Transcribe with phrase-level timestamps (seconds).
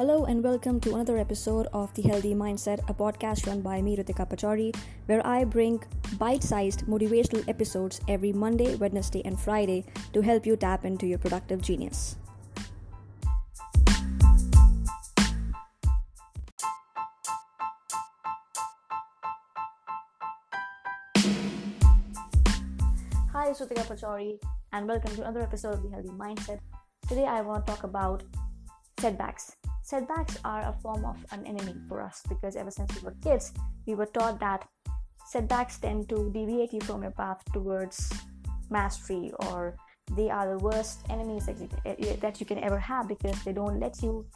[0.00, 3.98] Hello and welcome to another episode of The Healthy Mindset, a podcast run by me,
[3.98, 4.24] Ritika
[5.04, 5.82] where I bring
[6.18, 9.84] bite sized motivational episodes every Monday, Wednesday, and Friday
[10.14, 12.16] to help you tap into your productive genius.
[23.34, 24.40] Hi, it's Ritika Pachori,
[24.72, 26.60] and welcome to another episode of The Healthy Mindset.
[27.06, 28.22] Today, I want to talk about
[28.98, 33.14] setbacks setbacks are a form of an enemy for us because ever since we were
[33.22, 33.52] kids,
[33.86, 34.66] we were taught that
[35.26, 38.12] setbacks tend to deviate you from your path towards
[38.70, 39.76] mastery or
[40.16, 43.42] they are the worst enemies that you, eh, eh, that you can ever have because
[43.44, 44.26] they don't let you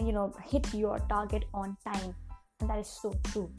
[0.00, 2.14] you know hit your target on time.
[2.60, 3.50] And that is so true.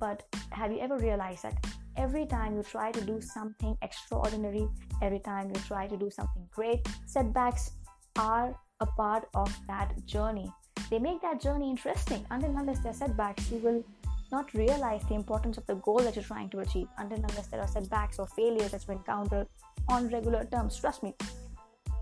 [0.00, 1.54] But have you ever realized that
[1.96, 4.66] every time you try to do something extraordinary
[5.02, 7.72] every time you try to do something great setbacks
[8.16, 10.52] are a part of that journey.
[10.90, 12.24] They make that journey interesting.
[12.30, 13.84] Until unless there are setbacks, you will
[14.30, 16.86] not realize the importance of the goal that you're trying to achieve.
[16.98, 19.46] Until unless there are setbacks or failures that you encounter
[19.88, 20.78] on regular terms.
[20.78, 21.14] Trust me,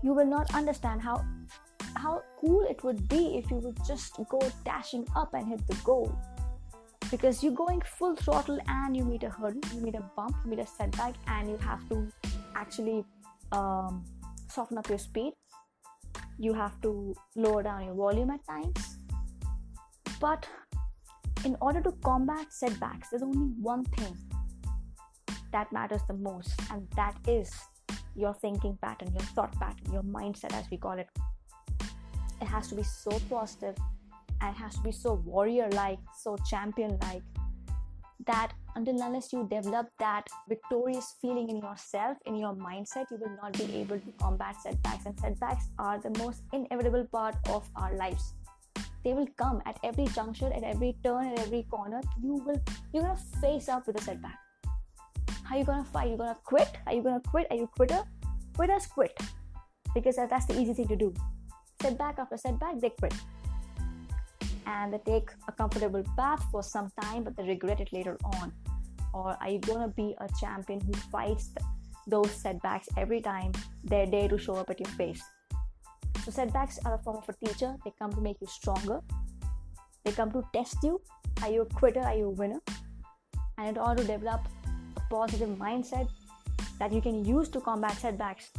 [0.03, 1.25] you will not understand how
[1.95, 5.75] how cool it would be if you would just go dashing up and hit the
[5.83, 6.15] goal.
[7.09, 10.51] Because you're going full throttle and you meet a hurdle, you meet a bump, you
[10.51, 12.07] meet a setback, and you have to
[12.55, 13.05] actually
[13.53, 14.03] um,
[14.49, 15.33] soften up your speed
[16.39, 18.97] you have to lower down your volume at times.
[20.19, 20.47] But
[21.45, 24.17] in order to combat setbacks, there's only one thing
[25.51, 27.51] that matters the most, and that is
[28.15, 31.07] your thinking pattern, your thought pattern, your mindset, as we call it.
[32.41, 33.75] It has to be so positive
[34.41, 37.23] and it has to be so warrior like, so champion like
[38.25, 43.35] that until unless you develop that victorious feeling in yourself, in your mindset, you will
[43.41, 45.05] not be able to combat setbacks.
[45.05, 48.35] And setbacks are the most inevitable part of our lives.
[49.03, 52.01] They will come at every juncture, at every turn, at every corner.
[52.21, 52.61] You will
[52.93, 54.37] you're gonna face up with a setback.
[55.43, 56.09] How are you gonna fight?
[56.09, 56.69] You're gonna quit?
[56.85, 57.47] Are you gonna quit?
[57.49, 58.03] Are you a quitter?
[58.55, 59.17] Quitters quit.
[59.95, 61.13] Because that's the easy thing to do.
[61.81, 63.13] Setback after setback, they quit
[64.67, 68.51] and they take a comfortable path for some time but they regret it later on.
[69.13, 71.49] Or are you going to be a champion who fights
[72.05, 73.51] those setbacks every time
[73.83, 75.23] they're there to show up at your face?
[76.23, 77.75] So setbacks are a form of a teacher.
[77.83, 78.99] They come to make you stronger.
[80.03, 81.01] They come to test you.
[81.41, 82.01] Are you a quitter?
[82.01, 82.61] Are you a winner?
[83.57, 84.41] And in order to develop
[84.97, 86.09] a positive mindset
[86.79, 88.51] that you can use to combat setbacks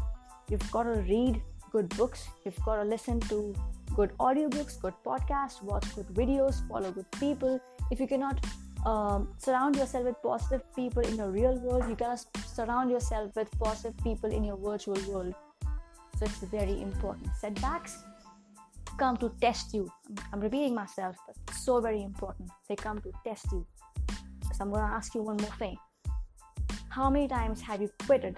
[0.49, 2.29] you've got to read good books.
[2.45, 3.55] You've got to listen to
[3.99, 7.61] good audiobooks, good podcasts, watch good videos, follow good people.
[7.91, 8.47] If you cannot
[8.87, 13.51] um, surround yourself with positive people in your real world, you gotta surround yourself with
[13.59, 15.35] positive people in your virtual world.
[16.17, 17.29] So it's very important.
[17.41, 17.99] Setbacks
[18.99, 19.91] come to test you.
[20.33, 22.51] I'm repeating myself, but so very important.
[22.69, 23.67] They come to test you.
[24.53, 25.77] So I'm gonna ask you one more thing.
[26.89, 28.37] How many times have you quitted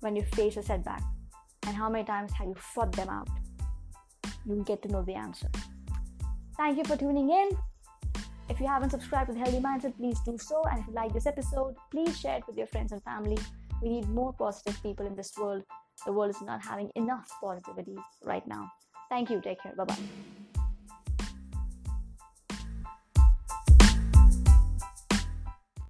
[0.00, 1.02] when you face a setback?
[1.66, 3.28] And how many times have you fought them out?
[4.46, 5.48] You'll get to know the answer.
[6.56, 7.50] Thank you for tuning in.
[8.48, 10.62] If you haven't subscribed to the Healthy Mindset, please do so.
[10.70, 13.38] And if you like this episode, please share it with your friends and family.
[13.80, 15.62] We need more positive people in this world.
[16.04, 18.70] The world is not having enough positivity right now.
[19.08, 19.40] Thank you.
[19.40, 19.74] Take care.
[19.76, 20.39] Bye bye.